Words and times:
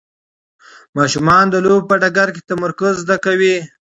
ماشومان 0.97 1.43
د 1.49 1.55
لوبو 1.65 1.87
په 1.89 1.95
ډګر 2.01 2.27
کې 2.35 2.41
تمرکز 2.49 2.93
زده 3.03 3.17
کوي. 3.25 3.55